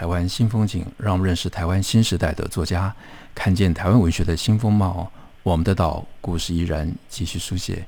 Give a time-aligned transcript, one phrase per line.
[0.00, 2.90] 台湾新风景，让我们认识台湾新时代的作家，
[3.34, 5.12] 看见台湾文学的新风貌。
[5.42, 7.84] 我们的岛故事依然继续书写。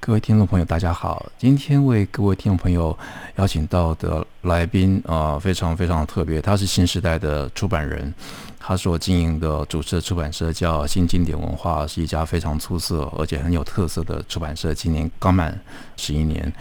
[0.00, 1.30] 各位听众朋友，大家好！
[1.38, 2.98] 今天为各位听众朋友
[3.36, 6.42] 邀请到的来宾啊、非常非常特别。
[6.42, 8.12] 他是新时代的出版人，
[8.58, 14.74] 他所经营的主持的出版社叫新经典文化，是一家非常出色而且很有特色的出版社。
[14.74, 15.56] 今年刚满
[15.96, 16.52] 十一年。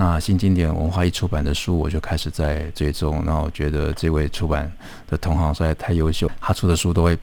[0.00, 3.22] 那新经典文化一出版的书，我就开始在追踪。
[3.26, 4.72] 那我觉得这位出版
[5.06, 7.14] 的同行实在太优秀，他出的书都会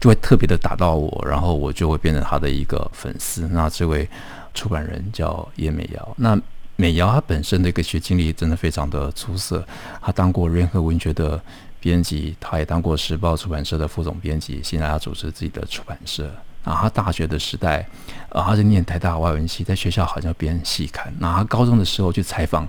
[0.00, 3.48] 就会特别的打到我，然后我就会变成他的一个粉丝。
[3.48, 4.08] 那这位
[4.54, 6.14] 出版人叫叶美瑶。
[6.16, 6.40] 那
[6.76, 9.66] 美瑶她本身的一个学经历真的非常的出色，
[10.00, 11.42] 她当过联合文学的
[11.80, 16.30] 编辑，她也当过时报出版社的副总编辑，现在她主持自己的出版社。
[16.64, 17.86] 啊，他大学的时代，
[18.28, 21.12] 啊，他是念台大外文系，在学校好像编系刊。
[21.18, 22.66] 那他高中的时候去采访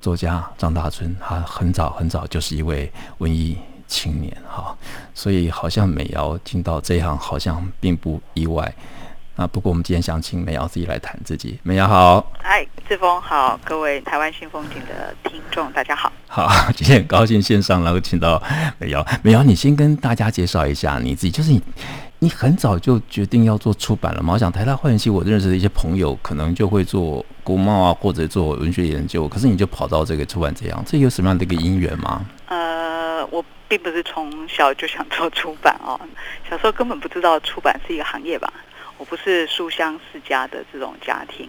[0.00, 4.76] 作家张大春，他很早很早就是一位文艺青年，哈，
[5.14, 8.74] 所以好像美瑶进到这一行好像并不意外。
[9.36, 11.60] 啊，不过我们今天想请美瑶自己来谈自己。
[11.62, 16.12] 美瑶好，嗨，志峰好，各位台湾新风景的听众大家好。
[16.26, 18.42] 好，今天很高兴线上能够请到
[18.78, 19.06] 美瑶。
[19.22, 21.62] 美瑶，你先跟大家介绍一下你自己，就是你。
[22.20, 24.34] 你很早就决定要做出版了吗？
[24.34, 32.26] 我想台大外文系，我认识的一些朋友可能就会做国贸啊，或者做文学研究，可是你就跑到这个出版这样，这有什么样的一个因缘吗？
[32.48, 35.98] 呃，我并不是从小就想做出版哦，
[36.50, 38.52] 小时候根本不知道出版是一个行业吧。
[38.96, 41.48] 我不是书香世家的这种家庭，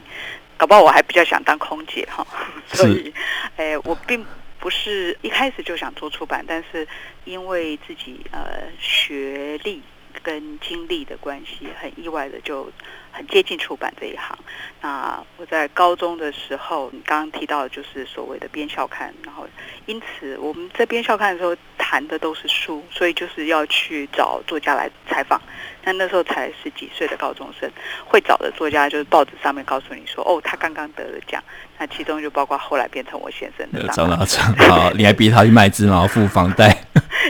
[0.56, 2.24] 搞不好我还比较想当空姐哈。
[2.72, 3.12] 所以，
[3.56, 4.24] 哎，我并
[4.60, 6.88] 不是一开始就想做出版，但是
[7.26, 9.82] 因为自己呃学历。
[10.22, 12.72] 跟经历的关系，很意外的就
[13.12, 14.38] 很接近出版这一行。
[14.82, 19.48] 那我在高中的时候，你刚刚提到的就是所谓的编校刊，然后
[19.86, 25.42] 因此我们在编校刊的时候谈的都是书，所以就是要去找作家来采访。
[25.84, 27.70] 那那时候才十几岁的高中生，
[28.06, 31.42] 会找的作家就是报纸上面告诉你说，哦，他刚刚得了奖。
[31.78, 34.54] 那其中就包括后来变成我先生的张大春。
[34.70, 36.78] 好，你还逼他去卖芝麻付房贷。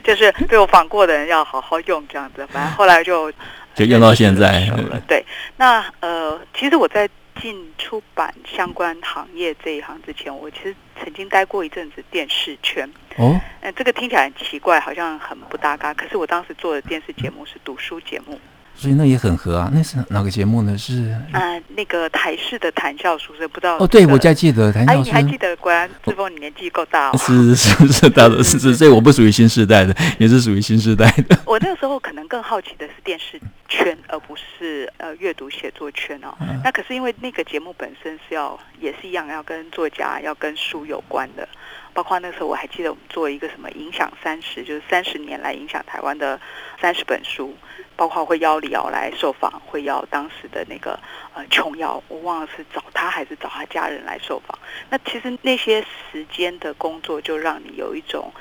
[0.01, 3.31] 就是被我访过的人要好好用这样子，反正后来就
[3.75, 5.01] 就用到现在了。
[5.07, 5.25] 对，
[5.57, 7.09] 那呃，其实我在
[7.41, 12.89] 进出版相关行业这一行之前，我其实曾经待过一阵子电视圈。
[13.17, 15.93] 哦，嗯这个听起来很奇怪，好像很不搭嘎。
[15.93, 18.39] 可是我当时做的电视节目是读书节目。
[18.79, 20.77] 所以那也很合啊，那是哪个节目呢？
[20.77, 23.85] 是啊、呃，那个台式的谈笑书，所以不知道哦。
[23.85, 24.99] 对，我还记得谈笑书。
[24.99, 25.53] 哎，你还记得？
[25.57, 27.17] 果然志峰，你年纪够大哦。
[27.19, 31.37] 是是是是，大的是是，所以我不属于新时代的，也是属于新时代的。
[31.45, 36.33] 我那个时候可能更好奇的是电视圈，而不是呃阅读写作圈哦。
[36.39, 41.45] 嗯、那可是因为那个节目本身是要也是一样，要跟作家要跟书有关的。
[41.93, 46.39] 包括那时候我还记得我们做一个什么影响三十，就是三十年来影响台湾的
[46.79, 47.55] 三十本书。
[47.95, 50.97] 包括会邀李敖来受访，会邀当时的那个
[51.33, 54.57] 呃琼瑶，我忘了是找他还是找他家人来受访。
[54.89, 58.31] 那其实那些时间的工作，就让你有一种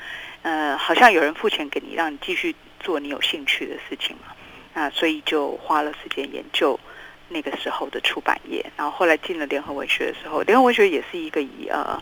[0.43, 4.33] 呃，好像有人付钱给你，让你继续做你有兴趣的事情嘛。
[4.73, 6.79] 那所以就花了时间研究
[7.27, 12.01] 那个时候的出版业，然后后来进了联合文学的时候，联合文学也是一个以呃。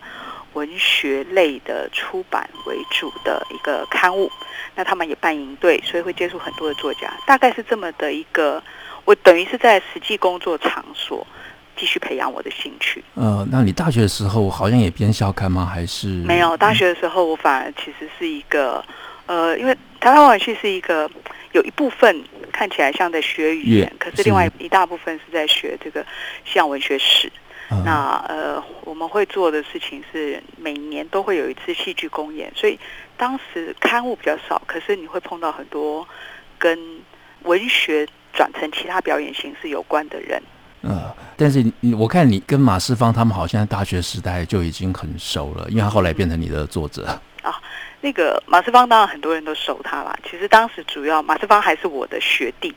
[0.57, 4.31] 文学类的出版为主的一个刊物，
[4.75, 8.61] 那他们也办营队，所以会接触很多的作家，大概是这么的一个。
[9.05, 11.25] 我等于是在实际工作场所
[11.77, 13.01] 继续培养我的兴趣。
[13.13, 15.65] 呃，那你大学的时候好像也编校刊吗？
[15.65, 16.57] 还是没有？
[16.57, 18.83] 大学的时候我反而其实是一个，
[19.27, 21.09] 呃，因为台湾外文系是一个
[21.53, 22.21] 有一部分
[22.51, 26.05] 看起来像在学语言，可是另外一大部分是在学这个
[26.43, 27.31] 西洋文学史。
[27.69, 32.79] 那呃，我们会做的事情是每年都会有一次戏剧公演，所以
[33.17, 36.07] 当时刊物比较少，可是你会碰到很多
[36.57, 36.79] 跟
[37.43, 40.41] 文学转成其他表演形式有关的人。
[40.83, 41.65] 呃，但是
[41.97, 47.05] 我看你跟马世芳他们好像在大学时代就已经很熟了，因为他后来变成你的作者
[47.41, 47.59] 啊。
[47.99, 52.73] 那个马世芳当然很多人都熟他啦，其实当时主要马世芳还是我的学弟。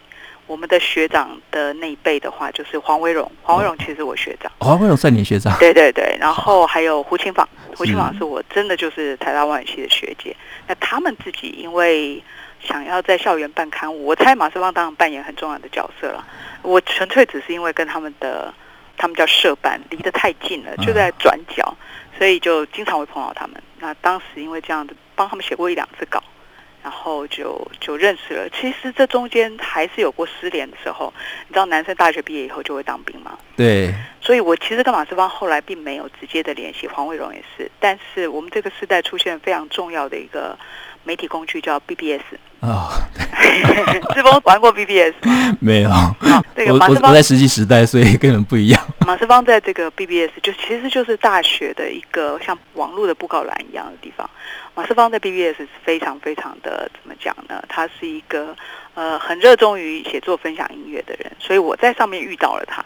[0.50, 10.36] 我们的学长的那一辈的话，就是黄维荣，黄维荣其实是我学长，黄维荣算你学长，对对对，然后还有胡青舫，胡青舫是我真的就是台大外语系的学姐，
[10.66, 12.20] 那他们自己因为
[12.60, 16.26] 想要在校园办刊物，我猜马世芳当然扮演很重要的角色了，
[16.62, 18.52] 我纯粹只是因为跟他们的。
[19.02, 21.74] 他们叫社办，离得太近了，就在转角，
[22.12, 23.56] 嗯，所以就经常会碰到他们。
[23.78, 26.22] 那当时因为这样子，帮他们写过一两次稿，
[26.82, 28.48] 然后就就认识了。
[28.50, 31.12] 其实这中间还是有过失联的时候。
[31.48, 33.38] 你知道，男生大学毕业以后就会当兵吗？
[33.56, 33.92] 对。
[34.20, 37.70] 所以我其实跟马世芳后来并没有直接的联系，黄伟荣也是。
[37.78, 40.58] 但是我们这个时代出现非常重要的一个
[41.04, 42.22] 媒体工具，叫 BBS。
[42.60, 42.90] 哦，
[44.14, 45.56] 志峰玩过 BBS 吗？
[45.60, 45.90] 没有。
[45.90, 46.14] 好，
[46.54, 48.80] 这个我马世芳我在实际时代，所以跟人不一样。
[49.06, 54.28] 马世芳在这个 BBS 就其实就是大学的一个像网络的布告栏一样的地方。
[54.74, 57.62] 马世芳在 BBS 是非常非常的怎么讲呢？
[57.68, 58.54] 他是一个
[58.94, 62.84] 呃很热衷于写作、分享音乐的人，所以我在上面遇到了他。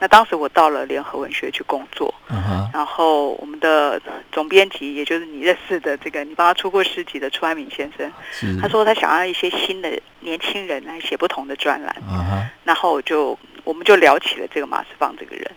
[0.00, 2.68] 那当时我到了联合文学去工作，uh -huh.
[2.74, 4.00] 然后我们的
[4.32, 9.88] 总编辑，也就是你认识的这个，你帮他出过诗集的楚安敏先生，他说他想要一些新的
[10.20, 12.44] 年轻人来写不同的专栏，uh -huh.
[12.64, 15.50] 然后就我们就聊起了这个马世芳这个人，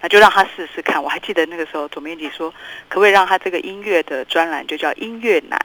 [0.00, 1.02] 那就让他试试看。
[1.02, 2.50] 我还记得那个时候总编辑说，
[2.88, 5.58] 可不可以让他这个音乐的专栏就叫音乐男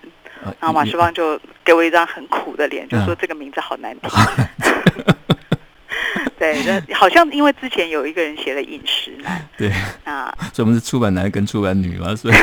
[0.46, 0.54] ，uh -huh.
[0.62, 2.92] 然后马世芳就给我一张很苦的脸，uh.
[2.92, 4.10] 就说这个名字好难听。
[6.40, 6.64] Uh.
[6.64, 9.72] 对， 那好像因为之前有一个人写了饮食男， 对，
[10.06, 12.36] 那 所以我们是出版男跟出版女嘛，所以，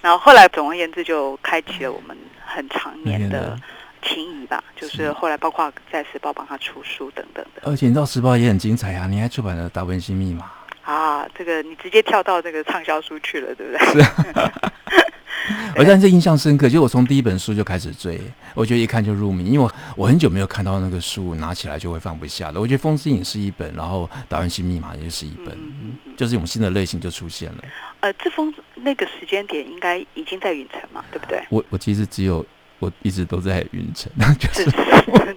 [0.00, 2.16] 然后后来总而言之就开启了我们
[2.46, 3.58] 很长年的
[4.02, 10.48] 情谊吧，就是后来包括在时报帮他出书等等的，而且你知道时报也很精彩啊，你还出版了《达文西密码》
[10.92, 14.02] 啊，这个你直接跳到这个畅销书去了，对不对？
[14.04, 15.12] 是。
[15.76, 18.20] 我但是印象深刻，就我从第一本书就开始追，
[18.54, 22.60] 我觉得一看就入迷，因为我我很久没有看到那个书，拿起来就会放不下了。
[22.60, 27.58] 我觉得《风之影》是一本，然后《达文西密码》也是一本，嗯，就是一种新的类型就出现了。
[28.00, 31.42] 呃，这封那个时间点应该已经在云城嘛，对不对？
[31.50, 32.44] 我我其实只有。
[32.84, 34.70] 我一直都在云城， 就是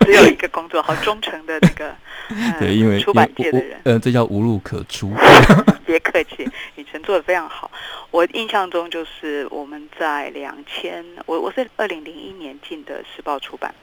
[0.01, 1.95] 只有一个工作，好忠诚的那个，
[2.29, 5.13] 呃、对，因为出版界的人，呃，这叫无路可出。
[5.87, 6.43] 别客气，
[6.75, 7.71] 雨辰做的非常好。
[8.11, 13.73] 我印象中就是我们在两千，我我是二零零一年进的时报出版。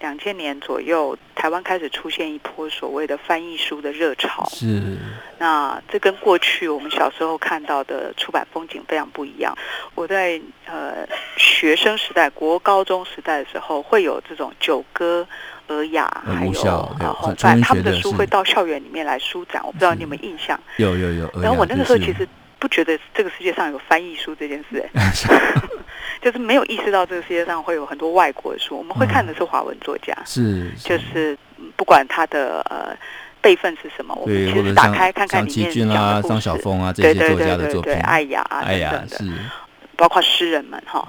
[0.00, 4.46] 两千年左右，台湾开始出现一波所谓的翻译书的热潮。
[4.50, 4.98] 是，
[5.38, 9.56] 那这跟过去我们小时候看到的出版风景非常不一样。
[9.94, 11.06] 我在呃
[11.36, 15.26] 学生时代，国高中时代的时候，会有这种九歌、
[15.68, 16.52] 尔雅，还有
[17.00, 19.62] 然后反正他们的书会到校园里面来书展。
[19.64, 20.58] 我不知道你有没有印象？
[20.76, 21.30] 有有有。
[21.40, 22.28] 然后我那个时候其实
[22.58, 25.12] 不觉得这个世界上有翻译书这件事，哎。
[26.22, 31.36] 就是没有意识到这个世界上会有很多外国的书，我们会看的是华文作家，是，就是
[31.76, 32.96] 不管他的呃
[33.40, 39.34] 辈分是什么，我们其实打开看看里面讲的故事，张晓峰啊这些作家的作品，对对对对，艾雅啊等等的，
[39.94, 41.06] 包括诗人们哈。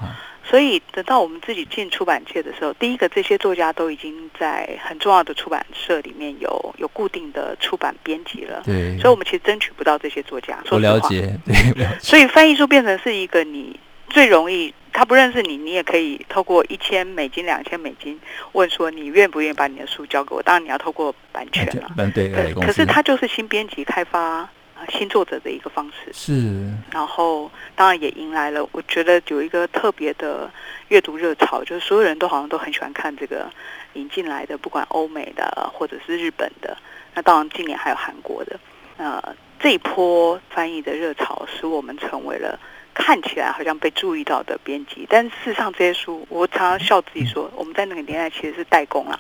[0.50, 10.58] 所以等到我们自己进出版界的时候，第一个这些作家都已经在很重要的出版社里面有有固定的出版编辑了，对，所以我们其实争取不到这些作家。
[10.72, 13.78] 我了解，对，所以翻译书变成是一个你
[14.10, 14.74] 最容易。
[14.94, 18.20] 他不认识你，你也可以透过一千美金、两千美金
[18.54, 20.42] 问说，你愿不愿意把你的书交给我？
[20.42, 21.92] 当然你要透过版权了。
[22.16, 22.52] 对对。
[22.56, 24.50] 可是他就是新编辑开发
[24.90, 26.12] 新作者的一个方式。
[26.14, 26.72] 是。
[26.92, 30.50] 然后当然也迎来了，我觉得有一个特别的
[30.90, 33.50] 阅读热潮，就是所有人都好像都很喜欢看这个
[33.94, 36.78] 引进来的，不管欧美的或者是日本的。
[37.14, 38.60] 那当然今年还有韩国的。
[38.98, 42.60] 呃，这一波翻译的热潮使我们成为了。
[43.00, 49.20] 看起来好像被注意到的编辑，但事实上这些书，我常常笑自己说，我们在那个年代其实是代工啦，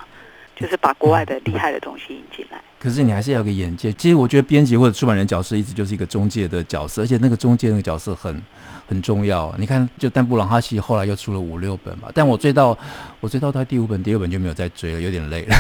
[0.55, 2.59] 就是把国外的厉害的东西引进来。
[2.79, 3.91] 可是你还是要有个眼界。
[3.93, 8.41] 其实我觉得编辑或者出版人角色一直就是一个中介的角色，而且那个中介那个角色很
[8.87, 9.53] 很重要。
[9.57, 12.77] 你看，就丹布朗哈其实后来又出了五六本吧，但我追到
[13.19, 15.55] 我追到他第五本、第六本就没有再追了，有点累了。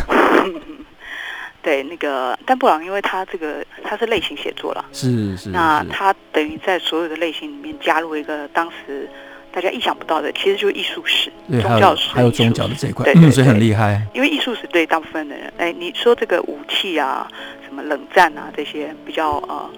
[1.63, 9.09] 对，那个丹布朗，因为他这个他是类型写作了，是是，那他等于在所有的类型里面加入一个当时
[9.51, 14.01] 大家意想不到的，其实就是艺术史、宗教史，还有宗教的这一块，对，对，对，所以很厉害。
[14.13, 17.27] 因为艺术史对大部分的人，哎，你说这个武器啊，
[17.65, 19.69] 什么冷战啊，这些比较呃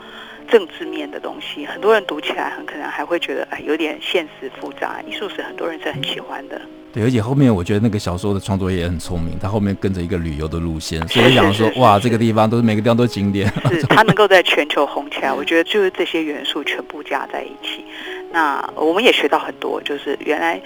[0.49, 5.01] 政治面的东西，很多人读起来很可能还会觉得哎有点现实复杂。
[5.07, 6.61] 艺术史很多人是很喜欢的。
[6.91, 13.47] 对，而且后面我觉得那个小说的创作也很聪明，他后面跟着一个旅游的路线，所以我想说，哇，这个地方都是每个地方都是景点。
[13.69, 17.85] 是他能够在全球红起来，我觉得就是这些元素全部加在一起。
[18.31, 20.59] 那我们也学到很多，就是原来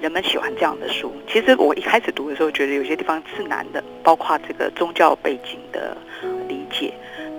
[0.00, 1.12] 人们喜欢这样的书。
[1.32, 5.96] 其实我一开始读的时候，觉得有些地方是难的，包括这个宗教背景的
[6.48, 6.92] 理解。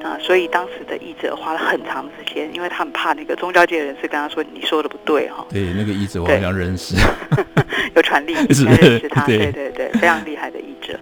[0.03, 5.46] 啊，所以当时的译者花了很长的时间，因为他很怕那个宗教界的人士跟他说，你说的不对哈。
[5.50, 6.96] 对，那个译者我好像认识，
[7.96, 8.53] 有传力， 认
[9.00, 11.00] 识他，对对对，非常厉害的译者。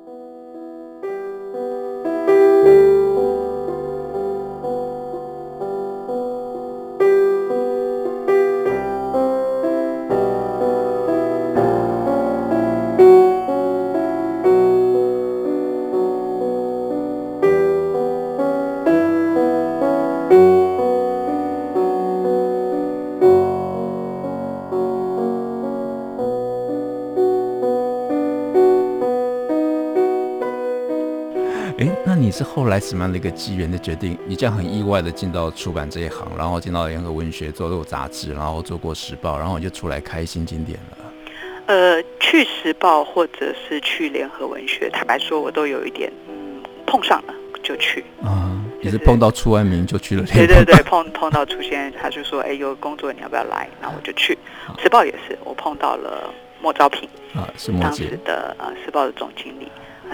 [32.38, 34.16] 是后来什么样的一个机缘的决定？
[34.28, 40.98] 你这样很意外的进到出版这一行，然后进到联合文学做过杂志，然后做过时报，然后你就出来开新经典了。
[41.66, 48.06] 呃，去时报或者是去联合文学，坦白说，我都有一点嗯碰上了就去。
[48.24, 50.24] 啊，也是碰到出完名就去了？
[50.28, 54.38] 对对对， 碰碰到出现，他就说：“哎，有工作你要不要来？”那我就去。
[54.78, 59.57] 时报也是，我碰到了莫昭平啊，是当时的呃时报的总经理。
[59.57, 59.57] 他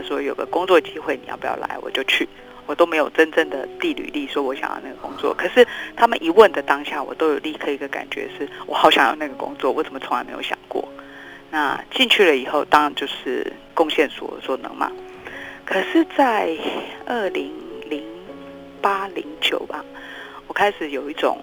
[0.03, 1.77] 说有个工作机会，你要不要来？
[1.81, 2.27] 我就去。
[2.65, 5.33] 我都没有真正的递履历，说我想要那个工作。
[5.33, 5.67] 可是
[5.97, 9.69] 他们一问的当下，我都有立刻一个感觉是，我好想要那个工作。
[9.69, 10.87] 我怎么从来没有想过？
[11.51, 14.89] 那进去了以后，当然就是贡献所所能嘛。
[15.65, 16.57] 可是，在
[17.05, 17.51] 二零
[17.89, 18.01] 零
[18.81, 19.83] 八零九吧，
[20.47, 21.37] 我开始有一种，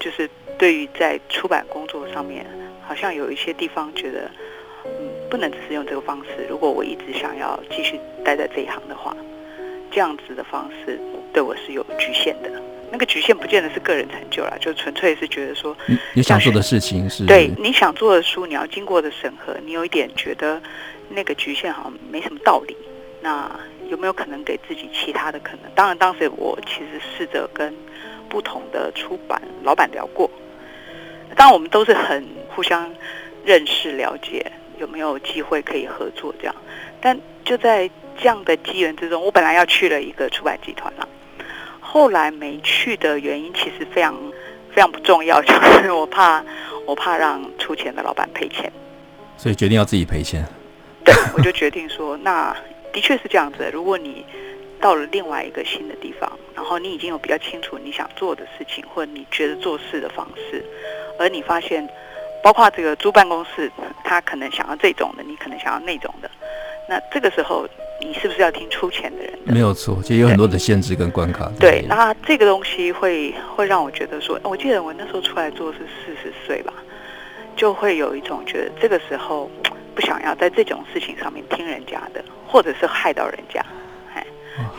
[0.00, 0.28] 就是
[0.58, 2.44] 对于在出版工作上面，
[2.82, 4.28] 好像有一些地方觉得。
[5.28, 6.46] 嗯，不能只是用这个方式。
[6.48, 9.14] 如果我一直想要继续待在这一行的话，
[9.90, 10.98] 这样子的方式
[11.32, 12.50] 对我是有局限的。
[12.90, 15.76] 那个局限不见得是个人成就啦，就纯粹是觉得说，
[16.14, 20.60] 你想做的事情是对你想做的书，你要经过的审核，你有一点觉得
[21.10, 22.74] 那个局限好像没什么道理。
[23.20, 23.50] 那
[23.90, 25.70] 有没有可能给自己其他的可能？
[25.74, 27.74] 当然，当时我其实试着跟
[28.28, 30.30] 不同的出版老板聊过，
[31.36, 32.90] 当然我们都是很互相
[33.44, 34.50] 认识了解。
[34.78, 36.54] 有没有机会可以合作这样？
[37.00, 41.08] 但就在这样的机缘之中，我本来要去了一个出版集团了，
[41.80, 44.14] 后来没去的原因其实非常
[44.74, 46.44] 非常不重要，就是我怕
[46.86, 48.72] 我怕让出钱的老板赔钱，
[49.36, 50.44] 所以决定要自己赔钱。
[51.04, 52.54] 对，我就决定说，那
[52.92, 53.70] 的确是这样子。
[53.72, 54.26] 如果你
[54.80, 60.64] 到了另外一个新的地方，然后你已经有比较清楚你想做的事情，或者你觉得做事的方式，
[61.18, 61.88] 而你发现。
[62.42, 63.70] 包括这个租办公室，
[64.04, 66.30] 他可能想要这种的，你可能想要那种的。
[66.88, 67.68] 那这个时候，
[68.00, 69.52] 你是不是要听出钱的人的？
[69.52, 71.50] 没有错，其实有很多的限制跟关卡。
[71.60, 76.72] 对，那这个东西会会让我觉得说，我记得我那时候出来做是四十岁吧，
[77.56, 79.50] 就会有一种觉得这个时候
[79.94, 83.62] 不想要在这种事情上面听人家的，或者是害到人家。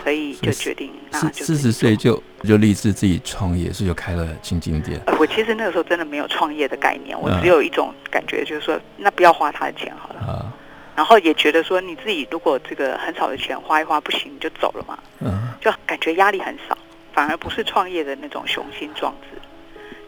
[0.03, 4.99] 所以就决定，那就四十岁就就立志自己创业，所以就开了新经典。
[5.19, 10.19] 我其实那个时候真的没有创业的概念，我只有一种感觉，就是说，那不要花他的钱好了。
[10.19, 10.53] 啊。
[10.95, 14.97] 然后也觉得说，你自己如果这个很少的钱花一花不行，你就走了嘛。
[15.19, 15.49] 嗯。
[15.61, 16.77] 就感觉压力很少，
[17.13, 19.37] 反而不是创业的那种雄心壮志，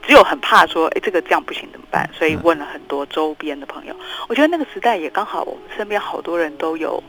[0.06, 2.10] 只有很怕说，哎，这个这样不行怎么办？
[2.14, 3.96] 所以问了很多周边的朋友。
[4.28, 7.02] 我觉得那个时代也刚好，我们身边好多人都有，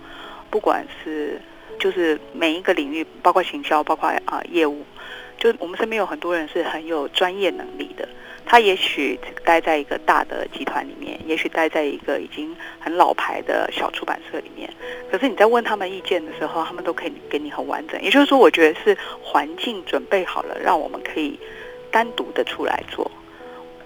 [0.51, 1.41] 不管是。
[1.83, 4.85] 就是每一个领域，包括行销，包括啊业务，
[5.37, 8.09] 就我们身边有很多人是很有专业能力的。
[8.47, 14.73] 他也许待在一个大的集团里面，也许待在一个已经很老牌的小出版社里面。
[15.11, 18.01] 可是你在问他们意见的时候，他们都可以给你很完整。
[18.01, 21.37] 也就是说，我觉得是环境准备好了，让我们可以
[21.91, 23.11] 单独的出来做。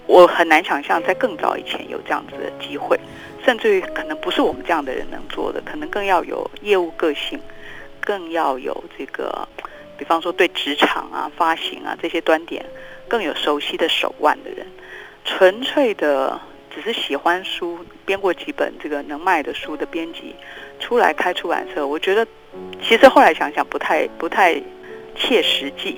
[0.05, 2.95] 我很难想象在更早以前有这样子的机会，
[3.43, 7.39] 甚至于可能不是我们这样的人能做的，可能更要有业务个性。
[8.07, 9.45] 更要有这个，
[9.97, 12.65] 比方说对职场啊、发行啊这些端点
[13.05, 14.65] 更有熟悉的手腕的人，
[15.25, 16.39] 纯粹的
[16.73, 20.33] 只是喜欢书、编过几本这个能卖的书的编辑
[20.79, 22.25] 出来开出版社，我觉得
[22.81, 24.53] 其实后来想想不太不太
[25.17, 25.97] 切实际。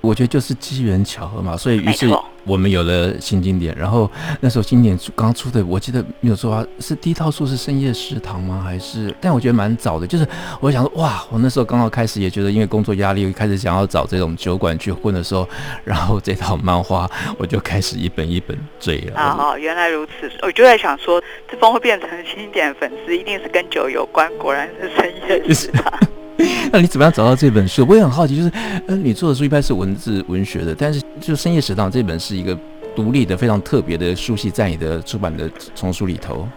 [0.00, 2.08] 我觉得就是机缘巧合嘛，所以于是
[2.48, 3.76] 我们有了新经典。
[3.78, 8.62] 然后那时候经典刚出的，我记得没有错啊，是第一套书是深夜食堂吗？
[8.64, 9.14] 还是？
[9.20, 10.06] 但我觉得蛮早的。
[10.06, 10.26] 就是
[10.60, 15.46] 我想说，哇，我那时候刚好开始也觉得，因为工作压力，开始想要找这种酒馆去混的时候，
[15.84, 19.16] 然后这套漫画我就开始一本一本追了。
[19.20, 20.30] 啊，好，原来如此。
[20.42, 24.30] 我就在想说，这封会变成新经典粉丝，一定是跟酒有关。
[24.38, 25.92] 果然是深夜食堂。
[26.72, 27.84] 那你怎么样找到这本书？
[27.88, 28.52] 我也很好奇，就是，
[28.86, 32.56] 呃，你做的书一般是文字文学的，但是就《深夜食堂》这本是一个
[32.94, 36.48] 独立的、非常特别的书系，在你的出版的丛书里头。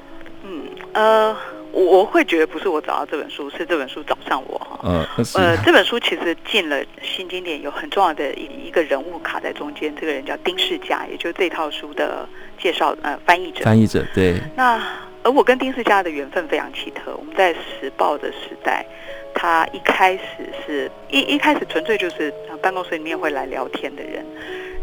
[0.43, 0.61] 嗯
[0.93, 1.35] 呃，
[1.71, 4.79] 我我会觉得不是我找到这本书，是这本书找上我哈。
[4.83, 12.27] 呃，呃，这本书其实进了新经典，有很重要的一一个人物卡在中间，这个人叫丁世佳，也就是这套书的
[12.61, 13.63] 介绍呃翻译者。
[13.63, 14.39] 翻译者对。
[14.55, 14.79] 那
[15.23, 18.85] 而我跟丁世佳的缘分非常奇特，我们在时报的时代，
[19.33, 20.21] 他一开始
[20.65, 24.25] 是一一开始纯粹就是办公室里面会来聊天的人，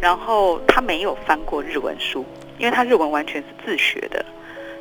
[0.00, 2.24] 然后他没有翻过日文书，
[2.58, 4.24] 因为他日文完全是自学的。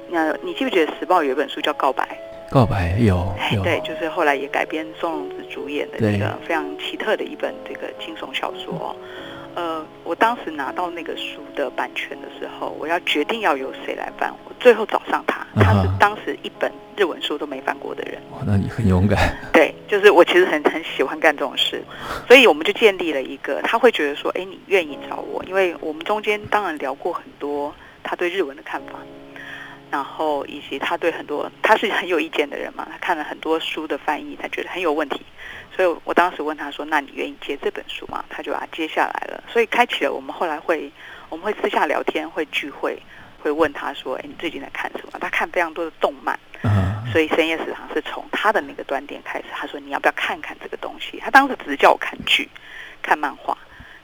[0.10, 2.04] 那你记不记得时报有一本书叫《告白》？
[2.52, 3.62] 告白有有。
[3.62, 8.96] 对，就是后来也改编松隆子主演的这个非常奇特的一本这个惊悚小说。
[9.58, 18.22] 呃，我当时拿到那个书的版权的时候，我要决定要由谁来翻，我最后找上他，他是当时一本日文书都没翻过的人。
[18.30, 19.18] 哇，那你很勇敢。
[19.52, 21.84] 对，就是我其实很很喜欢干这种事，
[22.28, 27.74] 所以我们就建立了一个，他会觉得说，哎，你愿意找我，因为我们中间当然聊过很多
[28.04, 29.00] 他对日文的看法，
[29.90, 35.26] 然后以及他对很多，他是很有意见的人嘛，他看了很多书的翻译，他觉得很有问题。
[35.76, 39.44] 所以我当时问他说：“那你愿意接这本书吗？”他就把它接下来了。
[39.48, 40.92] 所以开启了我们后来会，
[41.30, 43.00] 我们会私下聊天，会聚会，
[43.40, 46.38] 会问他说：“哎，你最近在看什么？”他看非常多的动漫，
[47.12, 49.46] 所以深夜食堂是从他的那个端点开始。
[49.52, 52.50] 他说：“你要不要看看这个东西？”他当时只是叫我看剧、
[53.02, 53.56] 看漫画。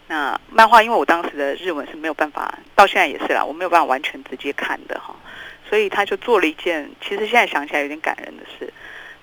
[0.08, 5.16] 那漫画，因为我当时的日文是没有办法，到现在也是啦，我没有办法完全直接看的哈。
[5.74, 8.72] 所以他就做了一件，其实现在想起来有点感人的事，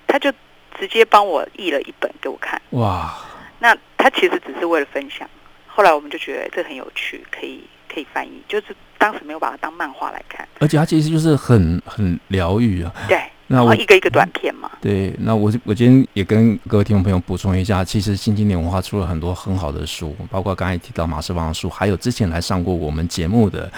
[0.09, 0.33] 他就。
[0.79, 3.13] 直接帮我译了一本给我看，哇！
[3.59, 5.29] 那他其实只是为了分享，
[5.67, 13.21] 后来我们就觉得这很有趣，可以可以翻译，就是当时没有把它当漫画来看，而且他其实就是很很疗愈啊，对。
[13.53, 14.71] 那我一个一个短片嘛。
[14.81, 23.71] 对，那我我今天也跟各位听众朋友补充一下，其实新经典文化出了很多很好的书，包括刚才提到马世芳的书，还有之前来上过我们节目的，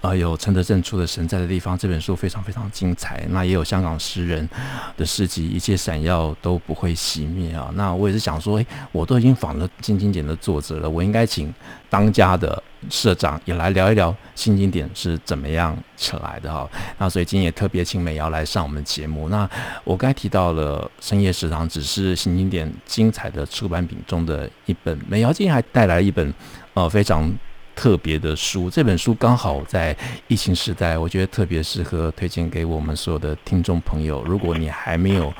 [0.00, 3.26] 呃，有陈德正出的《神在的地方》这本书非常非常精彩。
[3.30, 4.48] 那也有香港诗人
[4.96, 7.70] 的诗集《一切闪耀都不会熄灭》啊。
[7.74, 11.52] 那我也是想说，诶，我都已经访了新经典的作者了，我应该请
[11.90, 12.62] 当家的。
[12.88, 19.28] 社长也来聊一聊新经典是怎么样起来的哈，那所以今天也特别请美瑶来上我们节目。
[19.28, 19.48] 那
[19.82, 24.96] 我刚才提到了深夜食堂，只是新经典精彩的出版品中的一本。
[25.08, 26.32] 美瑶今天还带来一本
[26.74, 27.28] 呃非常
[27.74, 29.96] 特别的书，这本书刚好在
[30.28, 34.22] 疫情时代，我觉得特别适合推荐给我们所有的听众朋友。
[34.22, 35.34] 如果你还没有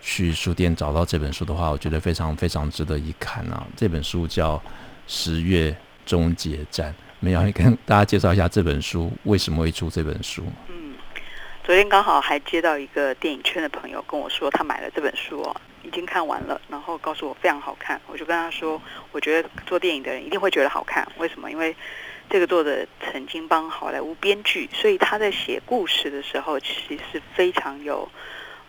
[0.00, 3.66] 去书店找到这本书的话，我觉得非常非常值得一看啊！
[3.76, 4.56] 这本书叫
[5.06, 5.70] 《十月》。
[6.06, 10.44] 终结站，没有，你跟大家介绍一下这本书为什么会出这本书？
[10.68, 10.94] 嗯，
[11.62, 18.00] 昨天刚好还接到一个电影圈的朋友跟我说，他买了这本书哦，已经看完了，然后告诉我非常好看。
[18.06, 18.80] 我就跟他说，
[19.12, 21.06] 我觉得做电影的人一定会觉得好看。
[21.18, 21.50] 为什么？
[21.50, 21.74] 因为
[22.30, 28.08] 这个作者曾经帮好莱坞编剧，所以他在写故事的时候，其实非常有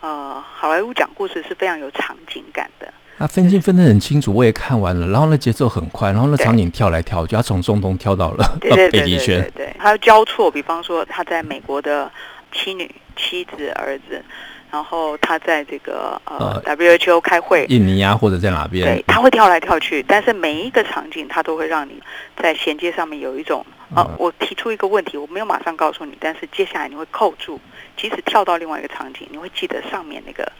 [0.00, 2.92] 呃，好莱坞讲故事是非常有场景感的。
[3.18, 5.08] 他分镜分得很清楚，我也看完了。
[5.08, 9.40] 然后那，节奏很快，然后那场景跳来跳去，他从中东跳到了北极圈。
[9.56, 12.08] 对，对， 他要交错，比方说他在美国的
[12.52, 14.22] 妻女、妻子、儿子，
[14.70, 20.00] 然后他在这个呃 WHO 开会，印尼啊或者在哪边，对，他会跳来跳去。
[20.06, 22.00] 但是每一个场景，他都会让你
[22.40, 27.58] 在衔接上面有一种，呃、啊，我提出一个问题，我没有马上告诉你，但是接下来你会扣住，
[27.96, 30.52] 即使跳到另外一个场景，你会记得上面那个。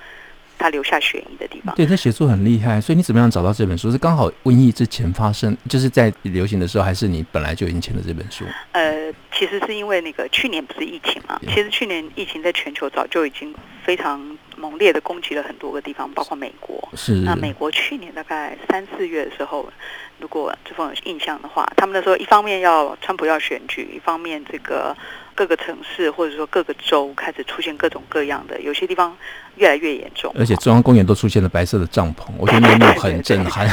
[0.58, 3.90] 他留下悬疑的地方，对，他写作很厉害，所以你怎么样找到这本书？
[3.90, 8.44] 是刚好瘟疫之前发生，就是在流行的时候，还是你本来就已经签了这本书？
[8.72, 14.20] 呃，其实是因为那个去年不是疫情嘛，其实去年疫情在全球早就已经非常
[14.56, 16.88] 猛烈的攻击了很多个地方，包括美国。
[16.94, 17.12] 是。
[17.24, 19.70] 那美国去年大概三四月的时候，
[20.18, 24.96] 如果这份有印象的话，他们那时候一方面要川普要选举，一方面这个。
[25.38, 29.16] 各个城市或者说各个州开始出现各种各样的，有些地方
[29.54, 30.34] 越来越严重。
[30.36, 33.68] 而且中央公园都出现了白色的帐篷，我觉得 那幕很震撼。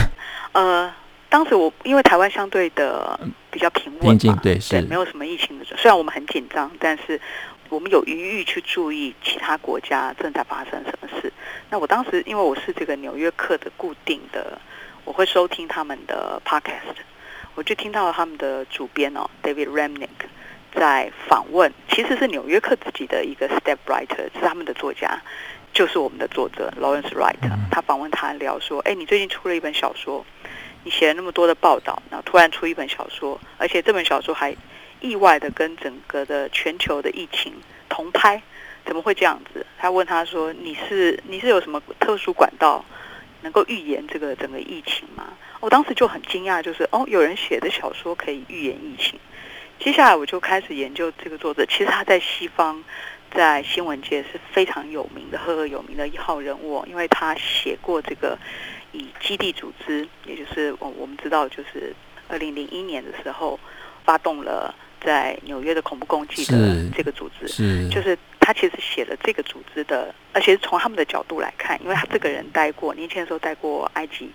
[0.51, 0.93] 呃，
[1.28, 5.65] 当时我因为台湾相对的比较平稳嘛，对，是对，没有什么疫情的。
[5.65, 7.19] 虽然我们很紧张，但是
[7.69, 11.34] 我们有余裕去注意其他国家正在发生什么事。
[11.71, 14.62] 那我当时因为我是这个纽约客的固定的，
[15.04, 16.95] 我会收听他们的 podcast，
[17.56, 20.10] 我就听到了他们的主编哦，David Remnick。
[20.76, 25.20] 在访问，其实是《纽约客》自己的一个 step writer，是他们的作家，
[25.74, 27.38] 就是我们的作者 Lawrence Wright。
[27.72, 30.26] 他访问他聊说：“哎，你最近出了一本小说，
[30.84, 34.56] 你写了那么多的报道，然后突然出一本小说，而且这本小说还
[35.00, 37.54] 意外的跟整个的全球的疫情
[37.90, 38.42] 同拍，
[38.86, 42.84] 怎么会这样子？”他问他说：“你是你是有什么特殊管道
[43.42, 49.18] 能够预言这个整个疫情吗？”我当时就很惊讶，就是哦，有人写的小说可以预言疫情。
[49.80, 51.66] 接下来我就开始研究这个作者。
[51.66, 52.84] 其实他在西方
[53.32, 58.38] 在新闻界是非常有名的、赫赫有名的一号人物，因为他写过这个
[58.92, 61.94] 以基地组织，也就是我我们知道，就是
[62.28, 63.60] 二零零一年的时候
[64.04, 66.58] 发动了在纽约的恐怖攻击的
[66.96, 74.32] 这个组织，是就是他其实写了这个组织的，而且是从他们的角度来看，因为他这个人待过年轻的时候待过埃及。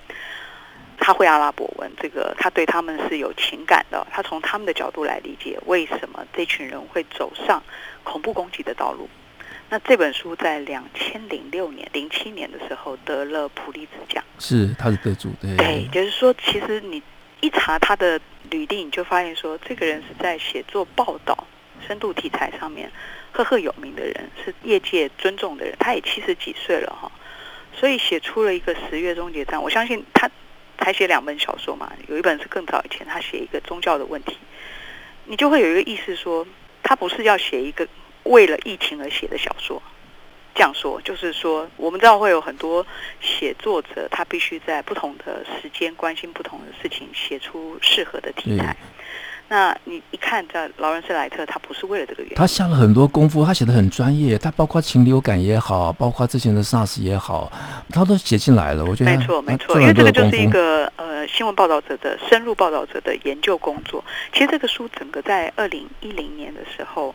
[1.01, 4.07] 他会阿拉伯文，这个他对他们是有情感的。
[4.13, 7.61] 他从他们的角度来理解为什么这群人会走上
[8.05, 9.09] 恐怖攻击的道路。
[9.71, 15.57] 那这本书在两千零六年、零七年的时候得了普利兹奖，是他是得主对。
[15.57, 17.03] 对，就是说，其实你
[17.41, 21.47] 一查他的履历，你就发现说，这个人是在写作报道、
[21.87, 22.91] 深度题材上面
[23.33, 25.75] 赫赫有名的人，是业界尊重的人。
[25.79, 27.11] 他也七十几岁了哈，
[27.73, 30.29] 所以写出了一个《十月终结战》，我相信他。
[30.81, 34.37] 才写两本小说嘛，有一本是更早以前，他写一个宗教的问题，
[35.27, 36.47] 你就会有一个意思说，
[36.83, 37.87] 他不是要写一个
[38.25, 39.81] 为了疫情而写的小说。
[40.53, 42.85] 这样说就是说，我们知道会有很多
[43.21, 48.77] 写作者，他必须在不同的时间关心不同的事情，写出适合的题材。
[49.53, 57.51] 那你一看，这劳伦斯莱特，他不是为了这个原因，他下了很多功夫，他写的很专业，他包括禽流感也好，包括之前的 SARS 也好，
[57.91, 58.85] 他都写进来了。
[58.85, 64.05] 我觉得没错，没错，因为这个就是一个呃新闻报道者的深入报道者的研究工作。
[64.33, 67.13] 其实这个书整个在二零一零年的时候，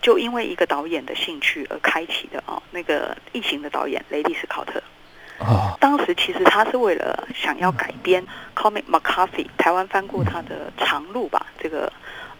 [0.00, 4.82] 就因为一个导演的兴趣而开启的哦，那个异形的导演雷利斯考特。
[5.38, 11.92] 哦，当时其实他是为了想要改编《Cormac McCarthy》，台湾翻过他的《长路》吧，这个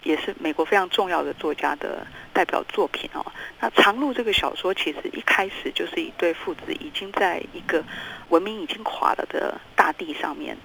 [0.05, 3.25] 也是美国非常重要的作家的代表作品哦。
[3.61, 7.83] 那《长路》这个小说其实一开始就是一对父子已经在一个
[8.29, 10.57] 文明已经垮了的大地上面。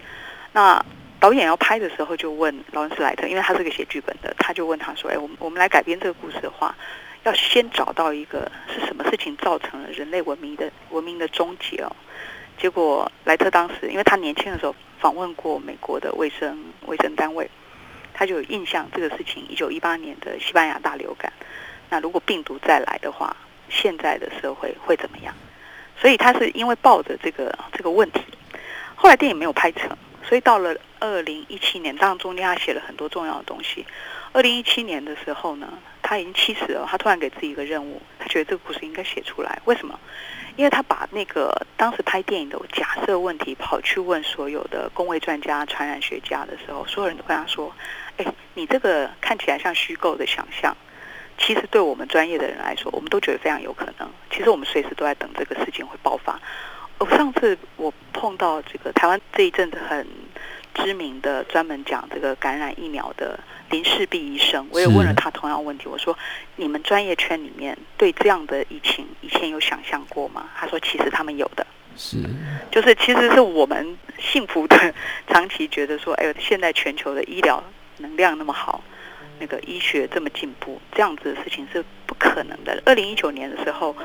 [0.54, 0.84] 那
[1.20, 6.74] 导演要拍的时候就问劳恩斯莱特，因为他是个写剧本的，他就问他说：“哎，我们我们来改编这个故事的话，
[7.30, 11.96] 要先找到一个是什么事情造成了人类文明的文明的终结哦。”
[12.58, 17.50] 结果莱特当时，因为他年轻的时候访问过美国的卫生卫生单位，
[18.14, 19.48] 他就有印象这个事情。
[19.48, 21.32] 一九一八年的西班牙大流感，
[21.90, 23.36] 那如果病毒再来的话，
[23.70, 25.34] 现在的社会会怎么样？
[26.02, 28.22] 所以他是因为抱着这个这个问题，
[28.96, 33.86] 后来电影没有拍成，所以到了二零一七年，当然中间他写了很多重要的东西。
[34.34, 39.62] 二零一七年的时候呢，他已经七十了，他突然给自己一个任务，他觉得这个故事应该写出来。
[39.66, 40.00] 为什么？
[40.56, 47.72] 因为他把那个当时拍电影的假设问题跑去问所有的公卫专家、传染学家的时候，所有人都跟他说
[48.18, 50.76] ：“哎，你这个看起来像虚构的想象，
[51.38, 54.12] 其实对我们专业的人来说，我们都觉得非常有可能。
[54.32, 56.42] 其实我们随时都在等这个事情会爆发。”
[56.98, 60.08] 哦上次我碰到这个台湾这一阵子很
[60.74, 63.40] 知名的专门讲这个感染疫苗的。
[63.70, 65.88] 林世璧医生，我也问了他同样问题。
[65.88, 66.18] 我说
[66.58, 72.18] ：“你们专业圈里面对这样的疫情以前有想象过吗？”他说：“其实他们有的，是，
[72.72, 74.94] 就是其实是我们幸福的，
[75.28, 77.64] 长期觉得说，哎呦，现在全球的医疗
[77.98, 78.84] 能量那么好，
[79.40, 82.82] 那个医学这么进步，这样子的事情是不可能的。
[82.86, 83.96] 二零一九年的时候，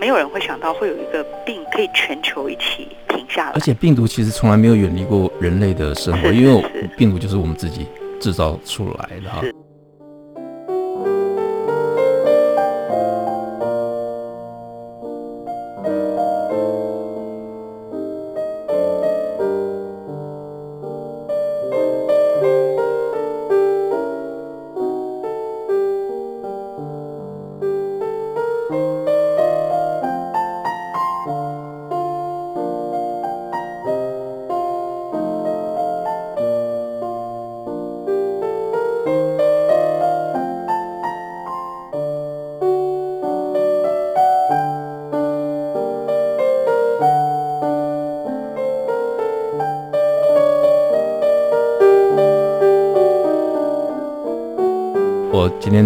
[0.00, 6.64] 没有人会想到会有一个病可以全球一起停下来，而且病毒其实从来没有远离过人类的生活，因为
[6.96, 7.86] 病毒就是我们自己。”
[8.20, 9.52] 制造出来的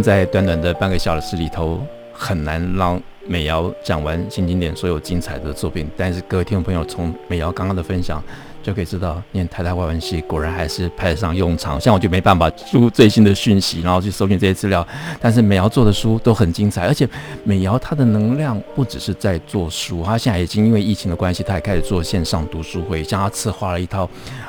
[0.02, 1.80] 在短短的半个小时里头，
[2.12, 5.88] 很难让美瑶讲完新经典所有精彩的作品。
[5.96, 8.22] 但是各位听众朋友，从美瑶刚刚的分享
[8.62, 11.80] 就可以知道，念台大外文系果然还是派得上用场。
[11.80, 14.86] 像我就没办法出最新的讯息，然后去搜寻这些资料。
[15.20, 17.08] 但是美瑶做的书都很精彩，而且
[17.44, 24.08] 美瑶她的能量不只是在做书，她现在已经因为疫情的关系，她也开始做线上读书会，像她策划了一套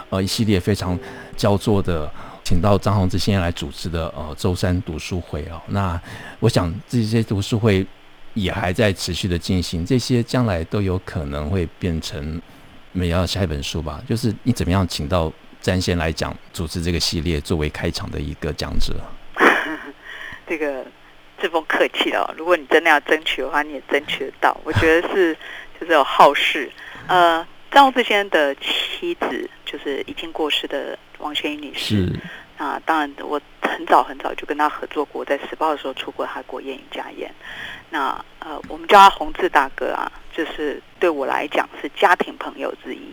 [0.10, 0.98] 呃一系列非常
[1.36, 2.10] 焦作的。
[2.52, 5.98] 请到张宏志先生来主持的呃周三读书会哦，那
[6.42, 7.88] 我想这些读书会
[8.34, 12.42] 也还在持续的进行，这些将来都有可能会变成
[12.92, 14.02] 美要下一本书吧。
[14.06, 19.00] 就是你怎么样请到詹先来讲主持这个系列，作为开场的一个讲者？
[20.46, 20.86] 这个
[21.40, 22.36] 志峰客气了。
[22.38, 24.58] 如果你真的要争取的话，你也争取得到。
[24.66, 25.34] 我觉得是
[25.80, 26.70] 就是有好事。
[27.08, 32.12] 呃，张宏志先生的妻子就是已经过世的王宣仪女士。
[32.62, 32.67] 是。
[32.67, 37.34] 那当然，我很早很早就跟他合作过，在时报的时候出过他国宴与家宴。
[37.89, 43.12] 那呃，我们叫他洪志大哥啊，就是对我来讲是家庭朋友之一。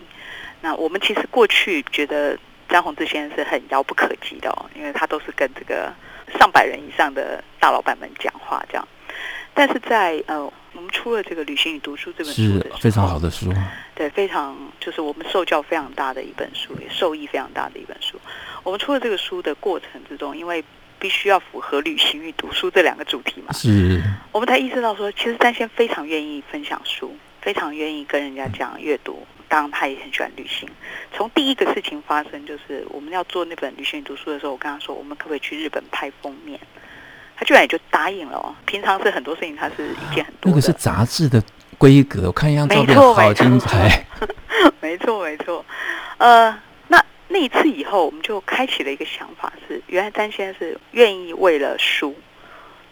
[0.61, 5.91] 那我们其实过去觉得张宏志先生是很遥不可及的哦，因为他都是跟这个
[6.39, 8.87] 上百人以上的大老板们讲话这样。
[9.55, 13.53] 但是在呃，我们出了这个《旅行与读书》这本书非常好的书，
[13.95, 18.21] 对，非常就是我们受教非常大的一本书，也受益非常大的一本书。
[18.69, 20.63] 我们出了这个书的过程之中，因为
[20.99, 29.27] 必须要符合旅行与读书这两个主题嘛，是，我们才意识到说，其实詹先非常愿意分享书，非常愿意跟人家讲阅读。
[29.49, 30.69] 当然，他也很喜欢旅行。
[31.15, 36.61] 从第一个事情发生，就是我们要做那本《旅行与读书》的时候，我跟他说，我们可不可以去日本拍封面？
[37.35, 38.55] 他居然也就答应了哦。
[38.67, 40.51] 平常是很多事情，他是意见很多。
[40.51, 41.43] 那个是杂志的
[41.79, 44.05] 规格，我看一张照片好精彩。
[44.83, 45.65] 没错，没错。
[46.19, 46.55] 呃，
[47.29, 52.13] 那那一次以后，我们就开启了一个想法是：是原来詹先生是愿意为了书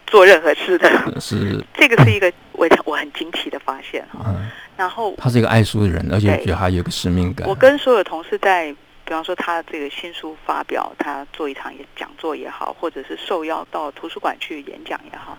[0.06, 0.88] 做任何事的。
[1.20, 4.20] 是，这个是一个我我很惊奇的发现哈。
[4.26, 7.48] 嗯然后他是一个爱书的人，而且觉得他有个使命感。
[7.48, 8.70] 我跟所有同事在，
[9.06, 15.38] 比方说他这个新书发表，他做一场讲座也好，或者是受邀到图书馆去演讲也好，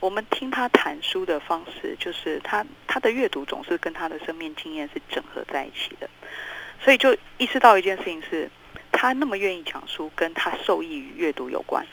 [0.00, 6.08] 我们听他谈书的方式，就是他他的阅读总是跟他的生命经验是整合在一起的，
[6.82, 8.50] 所以就意识到一件事情是，
[8.90, 11.86] 他那么愿意讲书，跟他受益于阅读有关。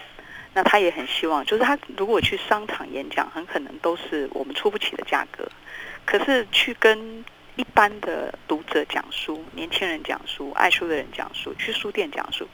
[0.53, 5.47] 那他也很希望，就是他如果去商场演讲，很可能都是我们出不起的价格。
[6.03, 7.23] 可是去跟
[7.57, 12.47] 一般的读者讲书、年轻人讲书、爱书的人讲书、去书店讲书，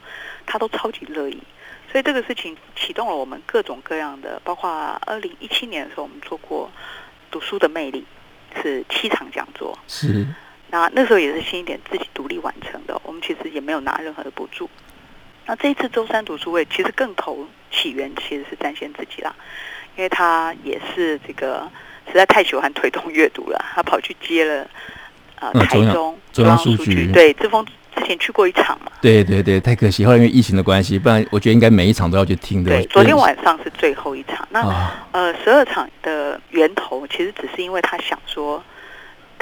[0.44, 1.42] 他都超级乐意。
[1.90, 4.68] 所以这个事情启动了我们各种各样的，包括
[5.06, 6.70] 二零一七年的时候，我们做过
[7.30, 8.04] 读书的魅力，
[8.60, 9.78] 是七场讲座。
[9.86, 10.26] 是。
[10.74, 14.68] 那那时候也是新一点自己独立完成的，我们其实也没有拿任何的补助。
[15.46, 19.32] 那这一次周三读书会，其实更头起源其实是詹先自己啦，
[19.96, 21.70] 因为他也是这个。
[22.06, 24.68] 实在太喜欢推动阅读了，他跑去接了
[25.40, 27.64] 呃台中中央书局，对，志峰
[27.96, 32.70] 之前去过一场嘛，对对对，太可惜，后来因为疫情的关系，不然我觉得应该每一场都要去听的。
[32.70, 38.62] 对，昨天晚上是最后一场，那、哦、呃十二场的源头其实只是因为他想说。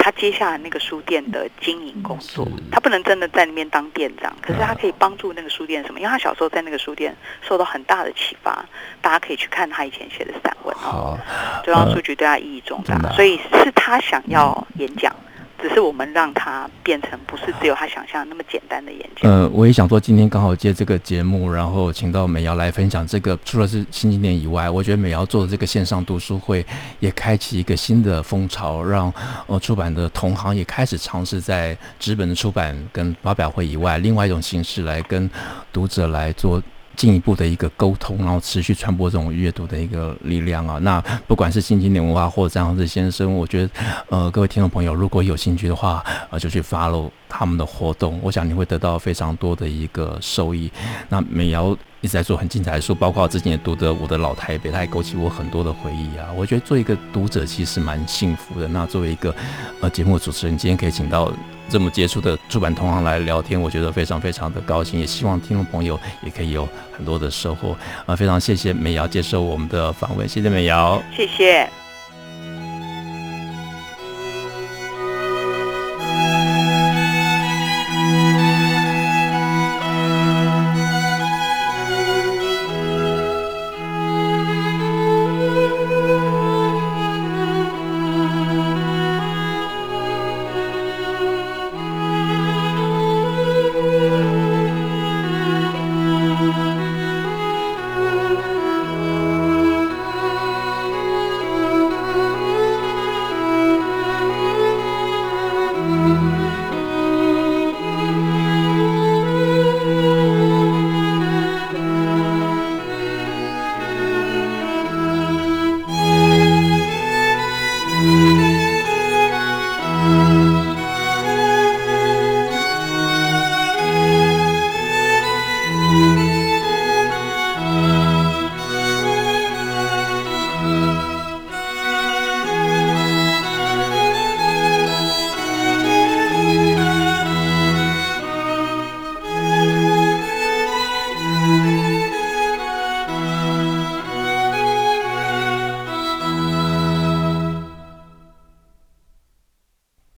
[0.03, 5.99] 他接下来那个书店的经营工作，他不能真的在那边当店长，可是他可以帮助那个书店什么？
[6.01, 8.65] 因为他小时候在那个书店受到很大的启发，
[9.01, 11.17] 大家可以去看他以前写的散文哦。
[11.63, 15.15] 中央书局对他意义重大，所以是他想要演讲。
[15.63, 19.31] 只是我们让他变成不是只有他想象那么简单的演讲。
[19.31, 23.39] 呃，我也想说，今天刚好接这个节目，然后请到美瑶来分享这个。
[23.45, 26.65] 除了是新经典以外，我觉得美瑶做的这个线上读书会，
[26.99, 29.13] 也开启一个新的风潮，让
[29.47, 35.29] 呃出版的同行也开始尝试在纸本的出版跟发表会以外，另外一种形式来跟
[35.71, 36.61] 读者来做。
[36.95, 40.77] 进一步的一个沟通，然后持续传播这种阅读的一个力量啊。
[40.81, 43.69] 那不管是新经典文化或者张宏志先生，我觉得
[44.09, 50.71] 呃，各位听众朋友如果有兴趣的话，呃，就去发喽他们的活动，我想你会得到非常多的一个收益。
[51.09, 56.29] 那美瑶一直在做很精彩的书，包括我之前也读的《我的老台北》，它也勾起我很多的回忆啊。
[56.35, 58.67] 我觉得做一个读者其实蛮幸福的。
[58.67, 59.33] 那作为一个
[59.81, 61.31] 呃节目主持人，今天可以请到。
[61.69, 67.75] 这么杰出的出版同行来聊天，我觉得非常非常的高兴，也希望听众朋友也可以有很多的收获。
[68.05, 71.82] 啊，非常谢谢美瑶接受我们的访问，谢谢美瑶，谢谢。